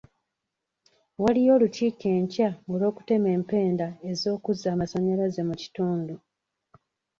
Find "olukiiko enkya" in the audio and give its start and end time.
1.57-2.49